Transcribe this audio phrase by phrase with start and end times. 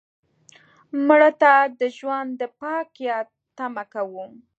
[1.07, 4.25] مړه ته د ژوند د پاک یاد تمه کوو